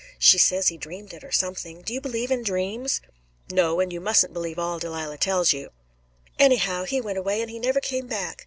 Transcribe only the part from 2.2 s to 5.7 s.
in dreams?" "No, and you mustn't believe all Delilah tells you."